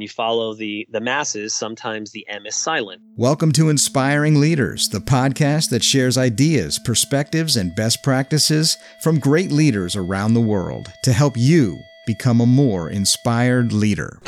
[0.00, 3.02] you follow the the masses, sometimes the M is silent.
[3.16, 9.52] Welcome to Inspiring Leaders, the podcast that shares ideas, perspectives, and best practices from great
[9.52, 14.20] leaders around the world to help you become a more inspired leader.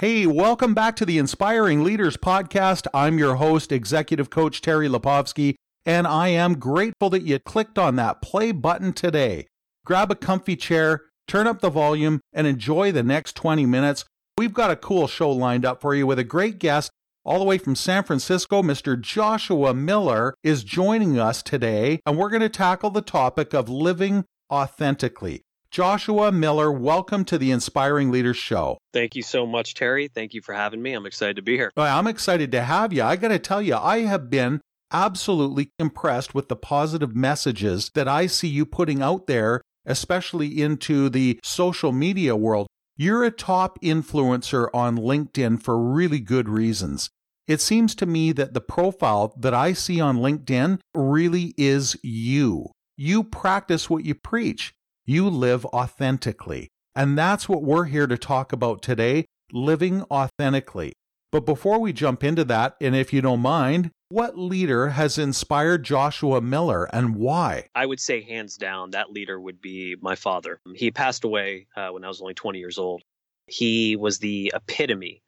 [0.00, 2.86] Hey, welcome back to the Inspiring Leaders podcast.
[2.92, 5.54] I'm your host, Executive Coach Terry Lipovski,
[5.86, 9.46] and I am grateful that you clicked on that play button today
[9.84, 14.04] grab a comfy chair, turn up the volume, and enjoy the next 20 minutes.
[14.38, 16.90] We've got a cool show lined up for you with a great guest.
[17.24, 19.00] All the way from San Francisco, Mr.
[19.00, 24.24] Joshua Miller is joining us today, and we're going to tackle the topic of living
[24.52, 25.42] authentically.
[25.70, 28.78] Joshua Miller, welcome to the Inspiring Leaders Show.
[28.92, 30.08] Thank you so much, Terry.
[30.08, 30.92] Thank you for having me.
[30.92, 31.72] I'm excited to be here.
[31.76, 33.02] I'm excited to have you.
[33.02, 34.60] I got to tell you, I have been
[34.92, 41.08] absolutely impressed with the positive messages that I see you putting out there especially into
[41.08, 42.66] the social media world,
[42.96, 47.10] you're a top influencer on LinkedIn for really good reasons.
[47.46, 52.70] It seems to me that the profile that I see on LinkedIn really is you.
[52.96, 54.72] You practice what you preach.
[55.04, 56.68] You live authentically.
[56.94, 60.92] And that's what we're here to talk about today living authentically.
[61.32, 65.82] But before we jump into that, and if you don't mind, what leader has inspired
[65.82, 67.66] Joshua Miller and why?
[67.74, 70.60] I would say, hands down, that leader would be my father.
[70.76, 73.02] He passed away uh, when I was only 20 years old.
[73.48, 75.20] He was the epitome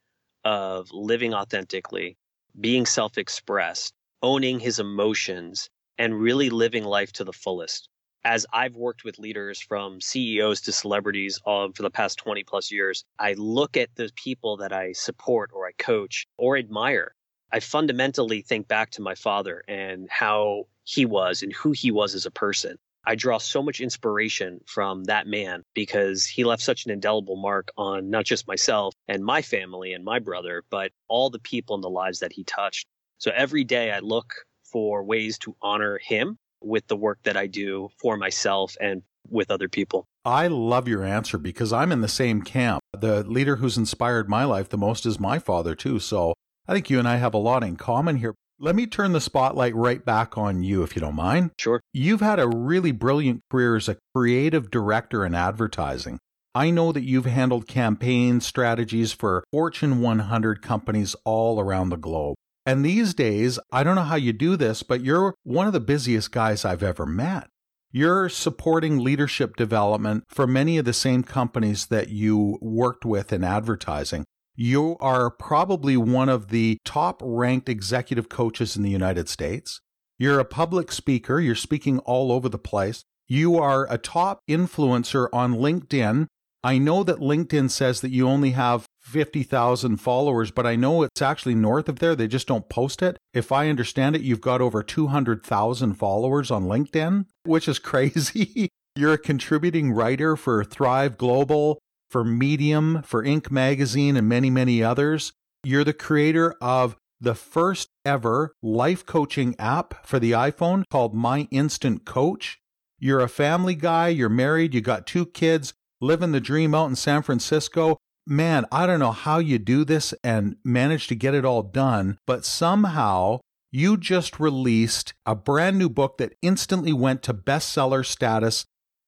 [0.45, 2.15] of living authentically,
[2.57, 3.93] being self expressed,
[4.23, 7.89] owning his emotions, and really living life to the fullest
[8.23, 12.71] as I've worked with leaders from CEOs to celebrities um, for the past 20 plus
[12.71, 17.15] years, I look at the people that I support or I coach or admire.
[17.51, 22.15] I fundamentally think back to my father and how he was and who he was
[22.15, 22.77] as a person.
[23.05, 27.69] I draw so much inspiration from that man because he left such an indelible mark
[27.77, 31.81] on not just myself and my family and my brother, but all the people in
[31.81, 32.85] the lives that he touched.
[33.17, 34.33] So every day I look
[34.65, 39.51] for ways to honor him with the work that I do for myself and with
[39.51, 40.05] other people.
[40.25, 42.81] I love your answer because I'm in the same camp.
[42.97, 45.99] The leader who's inspired my life the most is my father, too.
[45.99, 46.33] So
[46.67, 48.35] I think you and I have a lot in common here.
[48.59, 51.51] Let me turn the spotlight right back on you, if you don't mind.
[51.57, 51.79] Sure.
[51.93, 56.19] You've had a really brilliant career as a creative director in advertising.
[56.53, 62.35] I know that you've handled campaign strategies for Fortune 100 companies all around the globe.
[62.65, 65.79] And these days, I don't know how you do this, but you're one of the
[65.79, 67.47] busiest guys I've ever met.
[67.91, 73.43] You're supporting leadership development for many of the same companies that you worked with in
[73.43, 74.25] advertising.
[74.59, 79.81] You are probably one of the top ranked executive coaches in the United States.
[80.17, 81.39] You're a public speaker.
[81.39, 83.03] You're speaking all over the place.
[83.27, 86.25] You are a top influencer on LinkedIn.
[86.63, 91.21] I know that LinkedIn says that you only have 50,000 followers, but I know it's
[91.21, 92.15] actually north of there.
[92.15, 93.19] They just don't post it.
[93.35, 98.69] If I understand it, you've got over 200,000 followers on LinkedIn, which is crazy.
[98.95, 101.77] You're a contributing writer for Thrive Global,
[102.09, 103.51] for Medium, for Inc.
[103.51, 105.33] Magazine, and many, many others.
[105.63, 111.47] You're the creator of the first ever life coaching app for the iPhone called My
[111.51, 112.59] Instant Coach.
[112.99, 116.95] You're a family guy, you're married, you got two kids, living the dream out in
[116.95, 117.97] San Francisco
[118.27, 122.17] man, I don't know how you do this and manage to get it all done,
[122.27, 123.39] but somehow
[123.71, 128.65] you just released a brand new book that instantly went to bestseller status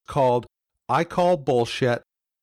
[0.07, 0.45] called
[0.87, 2.01] I Call Bullshit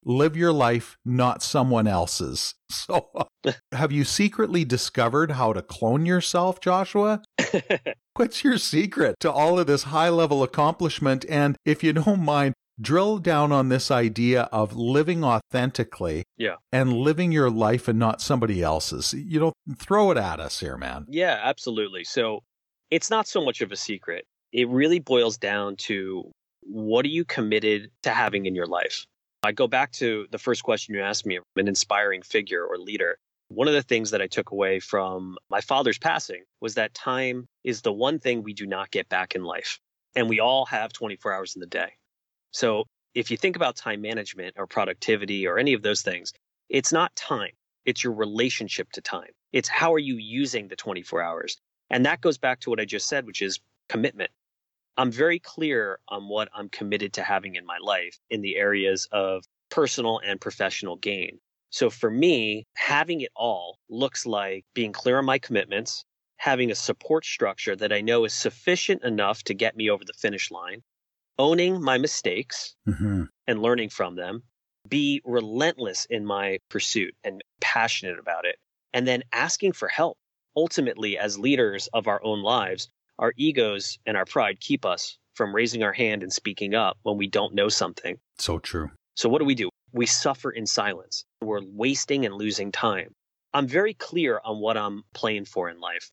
[0.08, 2.54] Live Your Life, Not Someone Else's.
[2.68, 7.22] So, uh, have you secretly discovered how to clone yourself, Joshua?
[8.16, 11.24] What's your secret to all of this high level accomplishment?
[11.28, 16.56] And if you don't mind, drill down on this idea of living authentically yeah.
[16.72, 19.14] and living your life and not somebody else's.
[19.14, 21.06] You know, throw it at us here, man.
[21.08, 22.04] Yeah, absolutely.
[22.04, 22.40] So
[22.90, 24.26] it's not so much of a secret.
[24.52, 26.30] It really boils down to
[26.62, 29.06] what are you committed to having in your life?
[29.46, 33.16] I go back to the first question you asked me an inspiring figure or leader.
[33.46, 37.46] One of the things that I took away from my father's passing was that time
[37.62, 39.78] is the one thing we do not get back in life.
[40.16, 41.92] And we all have 24 hours in the day.
[42.50, 46.32] So if you think about time management or productivity or any of those things,
[46.68, 47.52] it's not time.
[47.84, 49.30] It's your relationship to time.
[49.52, 51.56] It's how are you using the 24 hours?
[51.88, 54.32] And that goes back to what I just said, which is commitment.
[54.96, 59.08] I'm very clear on what I'm committed to having in my life in the areas
[59.12, 61.38] of personal and professional gain.
[61.70, 66.04] So for me, having it all looks like being clear on my commitments,
[66.38, 70.14] having a support structure that I know is sufficient enough to get me over the
[70.14, 70.82] finish line,
[71.38, 74.42] owning my mistakes hmm and learning from them,
[74.88, 78.56] be relentless in my pursuit and passionate about it,
[78.92, 80.18] and then asking for help.
[80.56, 85.54] Ultimately, as leaders of our own lives, our egos and our pride keep us from
[85.54, 88.18] raising our hand and speaking up when we don't know something.
[88.38, 88.90] So true.
[89.14, 89.70] So, what do we do?
[89.92, 91.24] We suffer in silence.
[91.42, 93.12] We're wasting and losing time.
[93.54, 96.10] I'm very clear on what I'm playing for in life.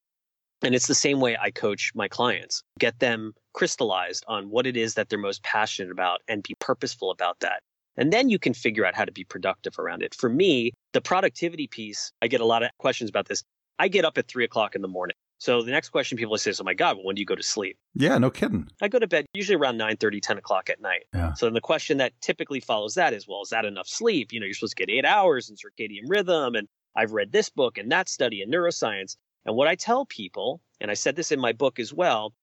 [0.62, 4.78] And it's the same way I coach my clients, get them crystallized on what it
[4.78, 7.62] is that they're most passionate about and be purposeful about that.
[7.98, 10.16] And then you can figure out how to be productive around it.
[10.16, 13.44] For me, the productivity piece, I get a lot of questions about this.
[13.78, 15.16] I get up at three o'clock in the morning.
[15.44, 17.44] So the next question people say is, oh my God, when do you go to
[17.44, 17.78] sleep?
[17.96, 18.70] Yeah, no kidding.
[18.82, 21.04] I go to bed usually around 9 30, 10 o'clock at night.
[21.14, 21.34] Yeah.
[21.34, 24.32] So then the question that typically follows that is, well, is that enough sleep?
[24.32, 26.56] You know, you're supposed to get eight hours in circadian rhythm.
[26.56, 29.18] And I've read this book and that study in neuroscience.
[29.46, 32.34] And what I tell people, and I said this in my book as well,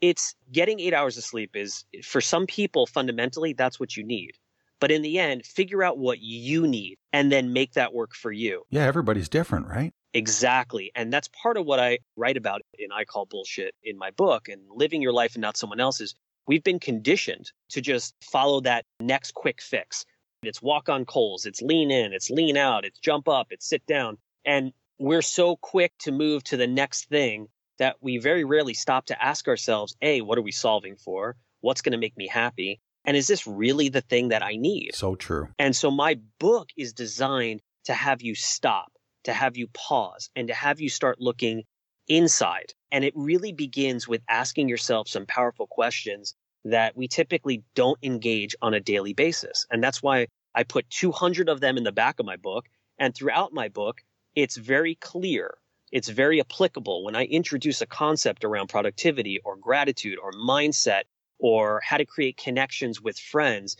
[0.00, 4.32] it's getting eight hours of sleep is for some people, fundamentally, that's what you need.
[4.80, 8.32] But in the end, figure out what you need and then make that work for
[8.32, 8.64] you.
[8.68, 9.94] Yeah, everybody's different, right?
[10.14, 10.92] Exactly.
[10.94, 14.48] And that's part of what I write about in I Call Bullshit in my book
[14.48, 16.14] and living your life and not someone else's.
[16.46, 20.04] We've been conditioned to just follow that next quick fix.
[20.42, 23.86] It's walk on coals, it's lean in, it's lean out, it's jump up, it's sit
[23.86, 24.18] down.
[24.44, 27.46] And we're so quick to move to the next thing
[27.78, 31.36] that we very rarely stop to ask ourselves, A, what are we solving for?
[31.60, 32.80] What's going to make me happy?
[33.04, 34.94] And is this really the thing that I need?
[34.94, 35.48] So true.
[35.58, 38.92] And so my book is designed to have you stop,
[39.24, 41.64] to have you pause, and to have you start looking
[42.08, 42.74] inside.
[42.90, 46.34] And it really begins with asking yourself some powerful questions
[46.64, 49.66] that we typically don't engage on a daily basis.
[49.70, 52.66] And that's why I put 200 of them in the back of my book.
[52.98, 54.02] And throughout my book,
[54.34, 55.54] it's very clear.
[55.90, 61.02] It's very applicable when I introduce a concept around productivity or gratitude or mindset
[61.38, 63.76] or how to create connections with friends.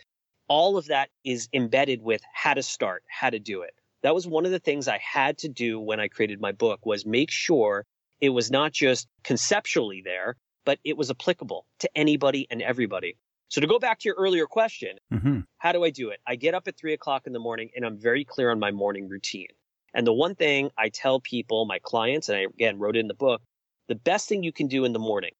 [0.48, 3.74] All of that is embedded with how to start, how to do it.
[4.02, 6.84] That was one of the things I had to do when I created my book
[6.84, 7.86] was make sure
[8.20, 13.16] it was not just conceptually there, but it was applicable to anybody and everybody.
[13.48, 16.18] So to go back to your earlier question, hmm how do I do it?
[16.26, 18.72] I get up at three o'clock in the morning and I'm very clear on my
[18.72, 19.46] morning routine.
[19.94, 23.06] And the one thing I tell people, my clients, and I again wrote it in
[23.06, 23.42] the book,
[23.86, 25.30] the best thing you can do in the morning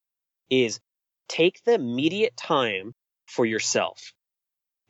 [0.48, 0.78] is
[1.28, 2.94] take the immediate time
[3.26, 4.12] for yourself.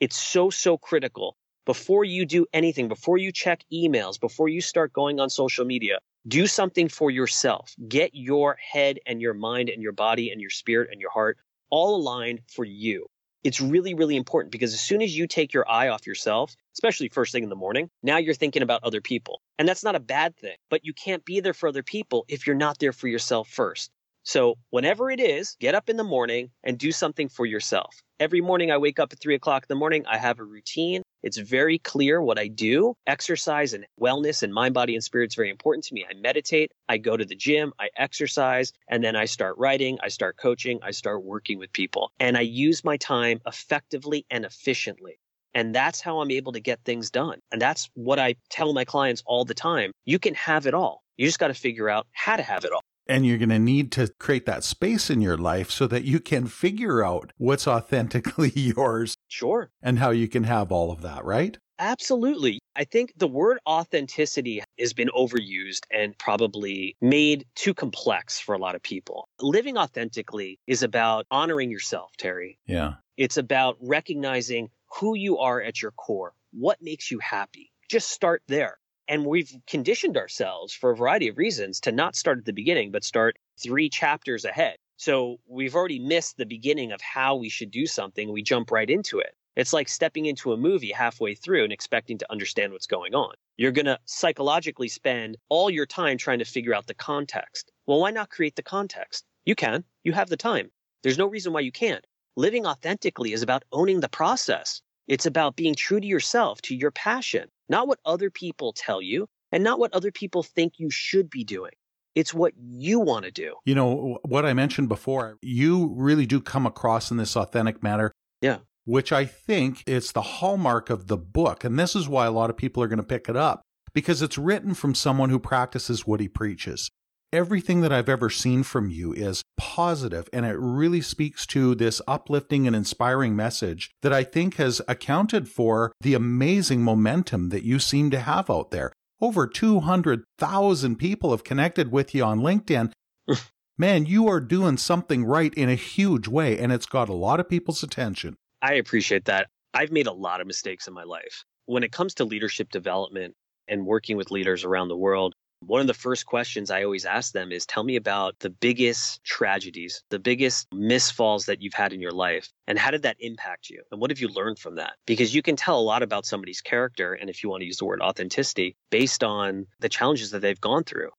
[0.00, 1.36] It's so, so critical.
[1.64, 5.98] Before you do anything, before you check emails, before you start going on social media,
[6.26, 7.76] do something for yourself.
[7.86, 11.38] Get your head and your mind and your body and your spirit and your heart
[11.70, 13.06] all aligned for you.
[13.44, 17.08] It's really, really important because as soon as you take your eye off yourself, especially
[17.08, 19.40] first thing in the morning, now you're thinking about other people.
[19.56, 22.44] And that's not a bad thing, but you can't be there for other people if
[22.44, 23.92] you're not there for yourself first.
[24.24, 28.00] So, whenever it is, get up in the morning and do something for yourself.
[28.20, 31.01] Every morning I wake up at three o'clock in the morning, I have a routine.
[31.22, 32.94] It's very clear what I do.
[33.06, 36.04] Exercise and wellness and mind, body, and spirit is very important to me.
[36.08, 40.08] I meditate, I go to the gym, I exercise, and then I start writing, I
[40.08, 42.12] start coaching, I start working with people.
[42.18, 45.18] And I use my time effectively and efficiently.
[45.54, 47.40] And that's how I'm able to get things done.
[47.52, 49.92] And that's what I tell my clients all the time.
[50.04, 51.02] You can have it all.
[51.18, 52.82] You just got to figure out how to have it all.
[53.06, 56.20] And you're going to need to create that space in your life so that you
[56.20, 59.70] can figure out what's authentically yours Sure.
[59.82, 61.58] and how you can have all of that, right?
[61.78, 62.60] Absolutely.
[62.76, 68.58] I think the word authenticity has been overused and probably made too complex for a
[68.58, 69.26] lot of people.
[69.40, 72.58] Living authentically is about honoring yourself, Terry.
[72.66, 72.94] Yeah.
[73.16, 77.72] It's about recognizing who you are at your core, what makes you happy.
[77.90, 78.78] Just start there.
[79.12, 82.90] And we've conditioned ourselves for a variety of reasons to not start at the beginning,
[82.90, 84.76] but start three chapters ahead.
[84.96, 88.32] So we've already missed the beginning of how we should do something.
[88.32, 89.34] We jump right into it.
[89.54, 93.34] It's like stepping into a movie halfway through and expecting to understand what's going on.
[93.58, 97.70] You're going to psychologically spend all your time trying to figure out the context.
[97.84, 99.26] Well, why not create the context?
[99.44, 99.84] You can.
[100.04, 100.70] You have the time.
[101.02, 102.06] There's no reason why you can't.
[102.36, 104.80] Living authentically is about owning the process.
[105.06, 109.26] It's about being true to yourself, to your passion, not what other people tell you
[109.50, 111.72] and not what other people think you should be doing.
[112.14, 113.54] It's what you want to do.
[113.64, 118.12] You know, what I mentioned before, you really do come across in this authentic manner.
[118.42, 118.58] Yeah.
[118.84, 121.64] Which I think it's the hallmark of the book.
[121.64, 123.62] And this is why a lot of people are going to pick it up
[123.94, 126.90] because it's written from someone who practices what he preaches.
[127.32, 132.02] Everything that I've ever seen from you is positive, and it really speaks to this
[132.06, 137.78] uplifting and inspiring message that I think has accounted for the amazing momentum that you
[137.78, 138.92] seem to have out there.
[139.18, 142.92] Over 200,000 people have connected with you on LinkedIn.
[143.78, 147.40] man, you are doing something right in a huge way, and it's got a lot
[147.40, 148.36] of people's attention.
[148.60, 149.48] I appreciate that.
[149.72, 151.44] I've made a lot of mistakes in my life.
[151.64, 153.34] When it comes to leadership development
[153.68, 155.34] and working with leaders around the world,
[155.66, 159.22] one of the first questions I always ask them is tell me about the biggest
[159.24, 163.70] tragedies, the biggest misfalls that you've had in your life, and how did that impact
[163.70, 163.82] you?
[163.90, 164.94] And what have you learned from that?
[165.06, 167.78] Because you can tell a lot about somebody's character, and if you want to use
[167.78, 171.10] the word authenticity, based on the challenges that they've gone through.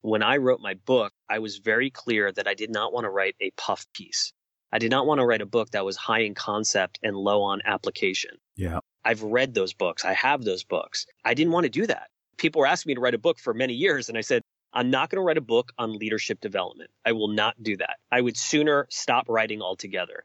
[0.00, 3.10] When I wrote my book, I was very clear that I did not want to
[3.10, 4.32] write a puff piece.
[4.70, 7.42] I did not want to write a book that was high in concept and low
[7.42, 8.32] on application.
[8.56, 8.80] Yeah.
[9.04, 10.04] I've read those books.
[10.04, 11.06] I have those books.
[11.24, 12.08] I didn't want to do that.
[12.38, 14.42] People were asking me to write a book for many years, and I said,
[14.72, 16.90] I'm not going to write a book on leadership development.
[17.04, 17.96] I will not do that.
[18.10, 20.24] I would sooner stop writing altogether.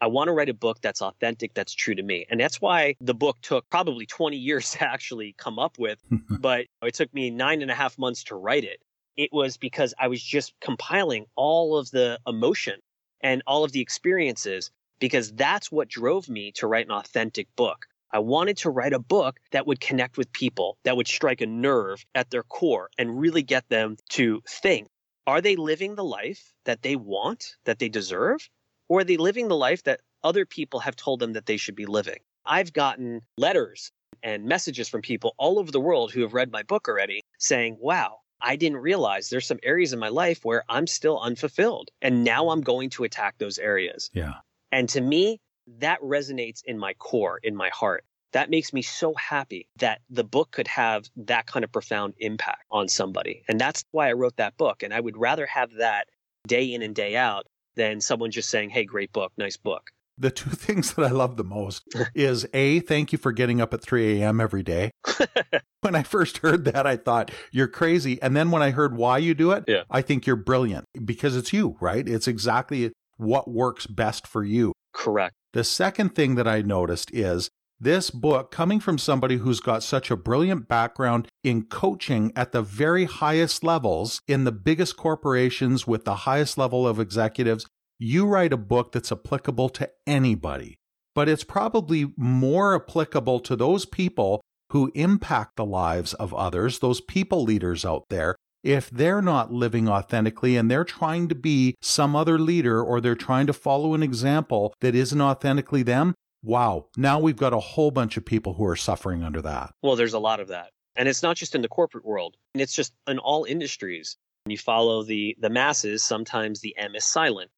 [0.00, 2.26] I want to write a book that's authentic, that's true to me.
[2.28, 5.98] And that's why the book took probably 20 years to actually come up with,
[6.40, 8.80] but it took me nine and a half months to write it.
[9.16, 12.80] It was because I was just compiling all of the emotion
[13.20, 17.86] and all of the experiences because that's what drove me to write an authentic book.
[18.14, 21.46] I wanted to write a book that would connect with people, that would strike a
[21.46, 24.86] nerve at their core and really get them to think
[25.26, 28.48] are they living the life that they want, that they deserve?
[28.88, 31.74] Or are they living the life that other people have told them that they should
[31.74, 32.18] be living?
[32.44, 33.90] I've gotten letters
[34.22, 37.78] and messages from people all over the world who have read my book already saying,
[37.80, 41.90] wow, I didn't realize there's some areas in my life where I'm still unfulfilled.
[42.02, 44.10] And now I'm going to attack those areas.
[44.12, 44.34] Yeah.
[44.70, 45.40] And to me,
[45.78, 48.04] that resonates in my core, in my heart.
[48.32, 52.64] That makes me so happy that the book could have that kind of profound impact
[52.70, 53.44] on somebody.
[53.48, 54.82] And that's why I wrote that book.
[54.82, 56.08] And I would rather have that
[56.46, 59.90] day in and day out than someone just saying, hey, great book, nice book.
[60.18, 63.72] The two things that I love the most is A, thank you for getting up
[63.74, 64.40] at 3 a.m.
[64.40, 64.90] every day.
[65.80, 68.20] when I first heard that, I thought, you're crazy.
[68.20, 69.82] And then when I heard why you do it, yeah.
[69.90, 72.06] I think you're brilliant because it's you, right?
[72.08, 74.72] It's exactly what works best for you.
[74.92, 75.34] Correct.
[75.54, 80.10] The second thing that I noticed is this book, coming from somebody who's got such
[80.10, 86.04] a brilliant background in coaching at the very highest levels in the biggest corporations with
[86.04, 87.66] the highest level of executives,
[88.00, 90.76] you write a book that's applicable to anybody.
[91.14, 97.00] But it's probably more applicable to those people who impact the lives of others, those
[97.00, 98.34] people leaders out there,
[98.64, 103.14] if they're not living authentically and they're trying to be some other leader or they're
[103.14, 107.90] trying to follow an example that isn't authentically them, wow, now we've got a whole
[107.90, 109.72] bunch of people who are suffering under that.
[109.82, 110.70] Well, there's a lot of that.
[110.96, 114.16] And it's not just in the corporate world, and it's just in all industries.
[114.44, 117.50] When you follow the the masses, sometimes the M is silent.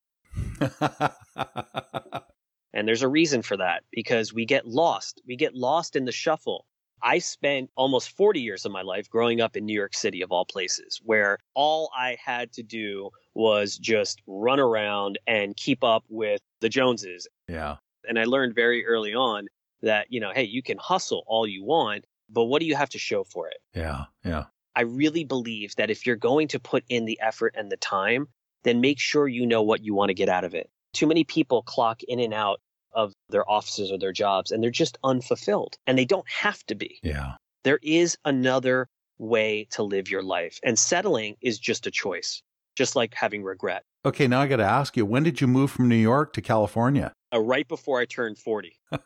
[2.72, 5.20] and there's a reason for that because we get lost.
[5.26, 6.64] We get lost in the shuffle.
[7.02, 10.32] I spent almost 40 years of my life growing up in New York City, of
[10.32, 16.04] all places, where all I had to do was just run around and keep up
[16.08, 17.28] with the Joneses.
[17.48, 17.76] Yeah.
[18.08, 19.48] And I learned very early on
[19.82, 22.90] that, you know, hey, you can hustle all you want, but what do you have
[22.90, 23.58] to show for it?
[23.74, 24.04] Yeah.
[24.24, 24.44] Yeah.
[24.74, 28.28] I really believe that if you're going to put in the effort and the time,
[28.64, 30.70] then make sure you know what you want to get out of it.
[30.92, 32.60] Too many people clock in and out
[32.96, 36.74] of their offices or their jobs and they're just unfulfilled and they don't have to
[36.74, 36.98] be.
[37.02, 37.34] Yeah.
[37.62, 38.88] There is another
[39.18, 42.42] way to live your life and settling is just a choice,
[42.74, 43.84] just like having regret.
[44.04, 46.42] Okay, now I got to ask you, when did you move from New York to
[46.42, 47.12] California?
[47.32, 48.76] Uh, right before I turned 40.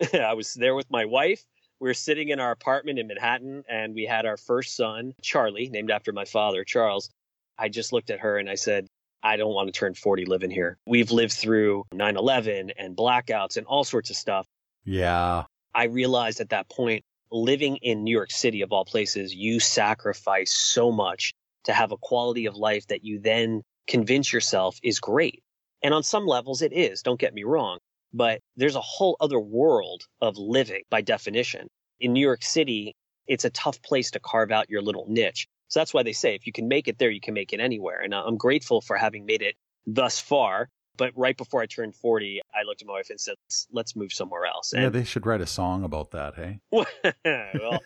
[0.14, 1.44] I was there with my wife.
[1.80, 5.68] We were sitting in our apartment in Manhattan and we had our first son, Charlie,
[5.68, 7.10] named after my father, Charles.
[7.58, 8.86] I just looked at her and I said,
[9.24, 10.76] I don't want to turn 40 living here.
[10.86, 14.46] We've lived through 9 11 and blackouts and all sorts of stuff.
[14.84, 15.44] Yeah.
[15.74, 20.52] I realized at that point, living in New York City, of all places, you sacrifice
[20.52, 21.32] so much
[21.64, 25.42] to have a quality of life that you then convince yourself is great.
[25.82, 27.78] And on some levels, it is, don't get me wrong.
[28.12, 31.66] But there's a whole other world of living by definition.
[31.98, 32.94] In New York City,
[33.26, 35.46] it's a tough place to carve out your little niche.
[35.74, 37.58] So that's why they say if you can make it there, you can make it
[37.58, 38.00] anywhere.
[38.00, 39.56] And uh, I'm grateful for having made it
[39.88, 40.68] thus far.
[40.96, 43.96] But right before I turned 40, I looked at my wife and said, let's, let's
[43.96, 44.72] move somewhere else.
[44.72, 46.60] yeah, they should write a song about that, hey?
[46.70, 47.80] well,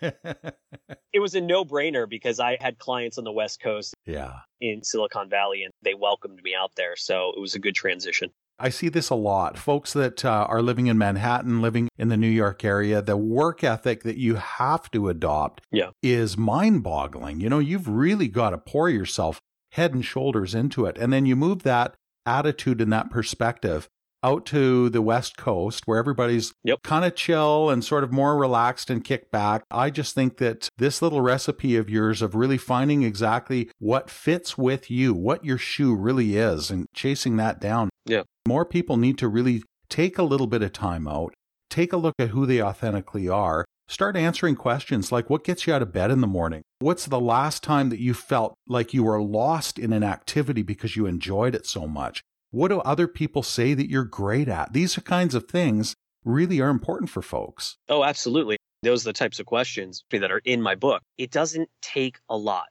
[1.14, 4.34] it was a no brainer because I had clients on the West Coast yeah.
[4.60, 6.94] in Silicon Valley and they welcomed me out there.
[6.94, 8.28] So it was a good transition.
[8.58, 9.56] I see this a lot.
[9.56, 13.62] Folks that uh, are living in Manhattan, living in the New York area, the work
[13.62, 15.90] ethic that you have to adopt Yeah.
[16.02, 17.40] is mind boggling.
[17.40, 19.40] You know, you've really got to pour yourself
[19.72, 20.96] head and shoulders into it.
[20.98, 21.94] And then you move that
[22.26, 23.88] attitude and that perspective
[24.22, 26.82] out to the West Coast where everybody's Yep.
[26.82, 29.62] kind of chill and sort of more relaxed and kick back.
[29.70, 34.58] I just think that this little recipe of yours of really finding exactly what fits
[34.58, 37.90] with you, what your shoe really is, and chasing that down.
[38.06, 38.22] Yeah.
[38.46, 41.32] More people need to really take a little bit of time out,
[41.70, 45.72] take a look at who they authentically are, start answering questions like what gets you
[45.72, 46.62] out of bed in the morning?
[46.80, 50.94] What's the last time that you felt like you were lost in an activity because
[50.96, 52.22] you enjoyed it so much?
[52.50, 54.72] What do other people say that you're great at?
[54.72, 57.76] These are kinds of things really are important for folks.
[57.88, 58.56] Oh, absolutely.
[58.82, 61.02] Those are the types of questions that are in my book.
[61.18, 62.66] It doesn't take a lot.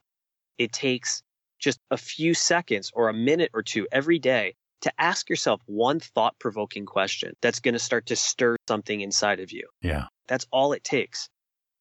[0.57, 1.21] It takes
[1.59, 5.99] just a few seconds or a minute or two every day to ask yourself one
[5.99, 9.67] thought provoking question that's going to start to stir something inside of you.
[9.81, 10.05] Yeah.
[10.27, 11.29] That's all it takes.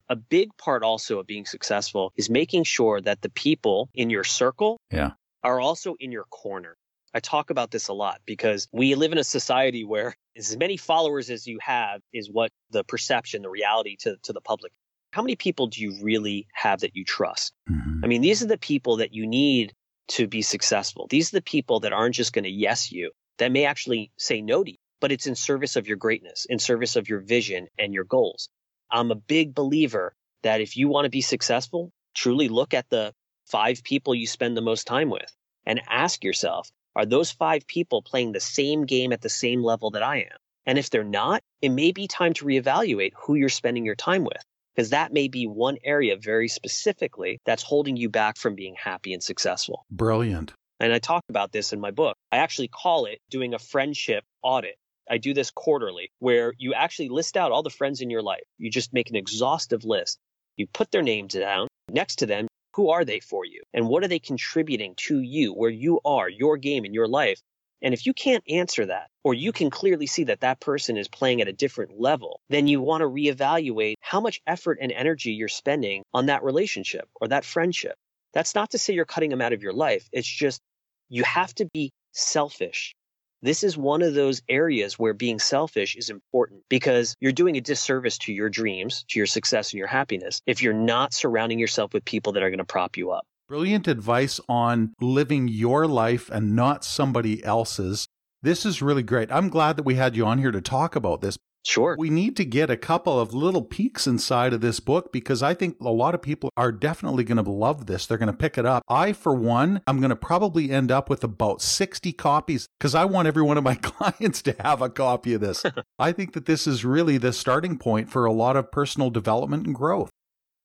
[0.09, 4.25] A big part also of being successful is making sure that the people in your
[4.25, 5.13] circle Yeah.
[5.43, 6.77] are also in your corner.
[7.17, 10.77] I talk about this a lot because we live in a society where as many
[10.77, 14.71] followers as you have is what the perception, the reality to, to the public.
[15.13, 17.55] How many people do you really have that you trust?
[17.71, 18.05] Mhm.
[18.05, 19.73] I mean, these are the people that you need
[20.09, 21.07] to be successful.
[21.09, 24.43] These are the people that aren't just going to yes you, that may actually say
[24.43, 27.69] no to you, but it's in service of your greatness, in service of your vision
[27.79, 28.51] and your goals.
[28.91, 33.15] I'm a big believer that if you want to be successful, truly look at the
[33.47, 38.01] five people you spend the most time with and ask yourself, are those five people
[38.01, 40.39] playing the same game at the same level that I am?
[40.65, 44.25] And if they're not, it may be time to reevaluate who you're spending your time
[44.25, 44.43] with
[44.75, 49.13] because that may be one area very specifically that's holding you back from being happy
[49.13, 49.85] and successful.
[49.91, 50.53] Brilliant.
[50.81, 52.17] And I talk about this in my book.
[52.33, 54.77] I actually call it doing a friendship audit.
[55.09, 58.43] I do this quarterly where you actually list out all the friends in your life.
[58.59, 60.19] You just make an exhaustive list.
[60.57, 62.49] You put their names down next to them.
[62.77, 63.63] Who are they for you?
[63.73, 67.41] And what are they contributing to you, where you are, your game and your life?
[67.83, 71.09] And if you can't answer that, or you can clearly see that that person is
[71.09, 75.33] playing at a different level, then you want to reevaluate how much effort and energy
[75.33, 77.95] you're spending on that relationship or that friendship.
[78.35, 80.09] That's not to say you're cutting them out of your life.
[80.13, 80.61] It's just
[81.09, 82.95] you have to be selfish.
[83.43, 87.61] This is one of those areas where being selfish is important because you're doing a
[87.61, 91.93] disservice to your dreams, to your success and your happiness if you're not surrounding yourself
[91.93, 93.27] with people that are going to prop you up.
[93.49, 98.09] Brilliant advice on living your life and not somebody else's.
[98.43, 99.31] This is really great.
[99.31, 101.39] I'm glad that we had you on here to talk about this.
[101.67, 101.97] Sure.
[101.99, 105.53] We need to get a couple of little peeks inside of this book because I
[105.53, 108.07] think a lot of people are definitely going to love this.
[108.07, 108.85] They're going to pick it up.
[108.89, 113.05] I, for one, I'm going to probably end up with about 60 copies because I
[113.05, 115.65] want every one of my clients to have a copy of this.
[115.99, 119.67] I think that this is really the starting point for a lot of personal development
[119.67, 120.11] and growth.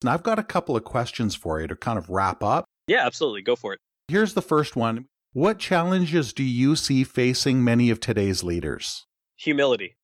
[0.04, 2.66] And I've got a couple of questions for you to kind of wrap up.
[2.86, 3.42] Yeah, absolutely.
[3.42, 3.80] Go for it.
[4.08, 5.06] Here's the first one.
[5.34, 9.08] What challenges do you see facing many of today's leaders?
[9.38, 9.96] Humility,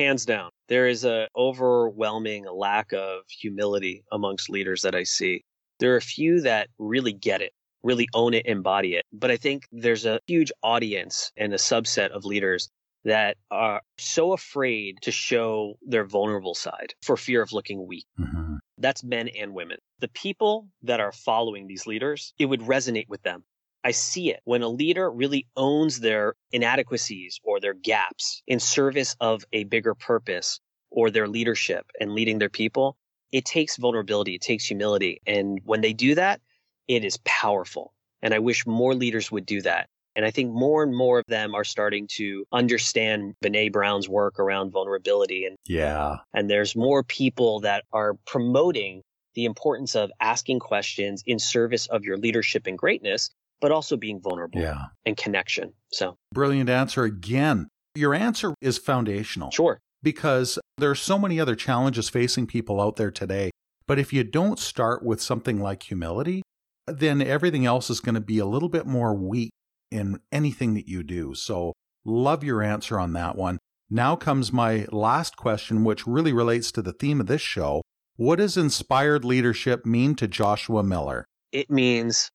[0.00, 0.50] hands down.
[0.68, 5.44] There is a overwhelming lack of humility amongst leaders that I see.
[5.78, 9.04] There are a few that really get it, really own it, embody it.
[9.12, 12.70] But I think there's a huge audience and a subset of leaders
[13.04, 18.06] that are so afraid to show their vulnerable side for fear of looking weak.
[18.18, 18.56] Mm-hmm.
[18.78, 19.78] That's men and women.
[20.00, 23.44] The people that are following these leaders, it would resonate with them.
[23.84, 29.16] I see it when a leader really owns their inadequacies or their gaps in service
[29.20, 32.96] of a bigger purpose or their leadership and leading their people.
[33.32, 35.20] It takes vulnerability, it takes humility.
[35.26, 36.40] And when they do that,
[36.88, 37.94] it is powerful.
[38.22, 39.88] And I wish more leaders would do that.
[40.16, 44.40] And I think more and more of them are starting to understand Brene Brown's work
[44.40, 46.16] around vulnerability and Yeah.
[46.34, 49.02] and there's more people that are promoting
[49.34, 53.30] the importance of asking questions in service of your leadership and greatness,
[53.60, 54.86] but also being vulnerable Yeah.
[55.06, 55.72] and connection.
[55.92, 57.68] So, Brilliant answer again.
[57.94, 59.80] Your answer is foundational sure.
[60.02, 63.50] because there are so many other challenges facing people out there today.
[63.86, 66.42] But if you don't start with something like humility,
[66.86, 69.50] then everything else is going to be a little bit more weak
[69.90, 71.34] in anything that you do.
[71.34, 71.72] So,
[72.04, 73.58] love your answer on that one.
[73.90, 77.82] Now comes my last question, which really relates to the theme of this show.
[78.16, 81.24] What does inspired leadership mean to Joshua Miller?
[81.50, 82.30] It means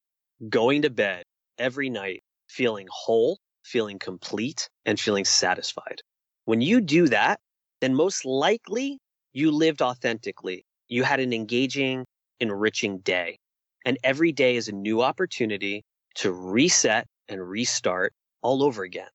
[0.50, 1.24] going to bed
[1.58, 6.02] every night feeling whole, feeling complete, and feeling satisfied.
[6.45, 7.39] When you do that,
[7.82, 9.00] then most likely
[9.34, 10.65] you lived authentically.
[10.88, 12.06] You had an engaging,
[12.39, 13.38] enriching day.
[13.86, 15.84] And every day is a new opportunity
[16.15, 19.10] to reset and restart all over again.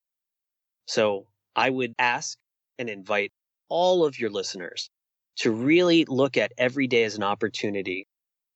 [0.87, 2.37] So I would ask
[2.79, 3.33] and invite
[3.69, 4.91] all of your listeners
[5.37, 8.07] to really look at every day as an opportunity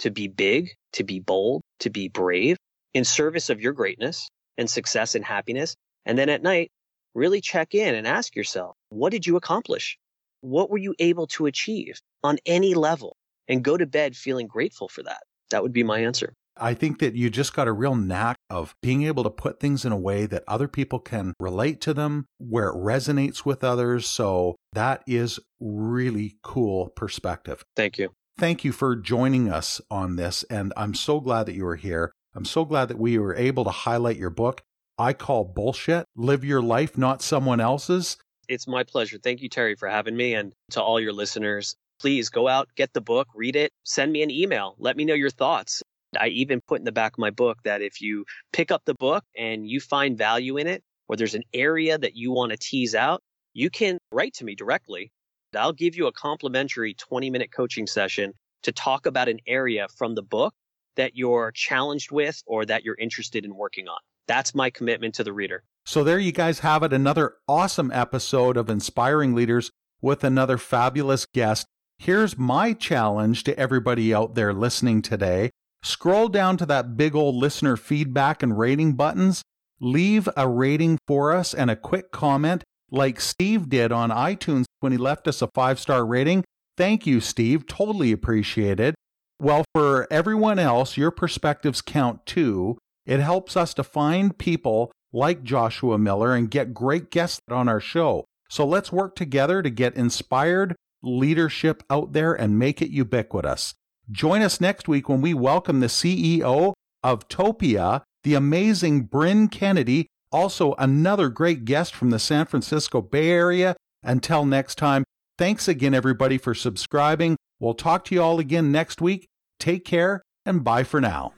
[0.00, 2.56] to be big, to be bold, to be brave
[2.92, 5.74] in service of your greatness and success and happiness.
[6.06, 6.70] And then at night,
[7.14, 9.98] really check in and ask yourself, what did you accomplish?
[10.40, 13.16] What were you able to achieve on any level?
[13.46, 15.20] And go to bed feeling grateful for that.
[15.50, 16.32] That would be my answer.
[16.56, 19.84] I think that you just got a real knack of being able to put things
[19.84, 24.06] in a way that other people can relate to them, where it resonates with others.
[24.06, 27.64] So that is really cool perspective.
[27.76, 28.14] Thank you.
[28.36, 30.42] Thank you for joining us on this.
[30.50, 32.10] And I'm so glad that you were here.
[32.34, 34.62] I'm so glad that we were able to highlight your book.
[34.98, 36.04] I call bullshit.
[36.16, 38.16] Live your life, not someone else's.
[38.48, 39.18] It's my pleasure.
[39.22, 40.34] Thank you, Terry, for having me.
[40.34, 44.22] And to all your listeners, please go out, get the book, read it, send me
[44.22, 44.74] an email.
[44.78, 45.80] Let me know your thoughts.
[46.18, 48.94] I even put in the back of my book that if you pick up the
[48.94, 52.58] book and you find value in it, or there's an area that you want to
[52.58, 55.12] tease out, you can write to me directly.
[55.56, 60.14] I'll give you a complimentary 20 minute coaching session to talk about an area from
[60.14, 60.54] the book
[60.96, 63.98] that you're challenged with or that you're interested in working on.
[64.26, 65.64] That's my commitment to the reader.
[65.84, 66.92] So there you guys have it.
[66.92, 71.66] Another awesome episode of Inspiring Leaders with another fabulous guest.
[71.98, 75.50] Here's my challenge to everybody out there listening today.
[75.82, 79.42] Scroll down to that big old listener feedback and rating buttons.
[79.80, 84.92] Leave a rating for us and a quick comment like Steve did on iTunes when
[84.92, 86.44] he left us a five star rating.
[86.76, 87.66] Thank you, Steve.
[87.66, 88.94] Totally appreciate it.
[89.40, 92.78] Well, for everyone else, your perspectives count too.
[93.06, 97.80] It helps us to find people like Joshua Miller and get great guests on our
[97.80, 98.24] show.
[98.48, 103.74] So let's work together to get inspired leadership out there and make it ubiquitous.
[104.10, 110.06] Join us next week when we welcome the CEO of Topia, the amazing Brynne Kennedy,
[110.34, 113.76] also another great guest from the San Francisco Bay Area.
[114.02, 115.04] Until next time,
[115.38, 117.36] thanks again, everybody, for subscribing.
[117.60, 119.28] We'll talk to you all again next week.
[119.60, 121.32] Take care and bye for now.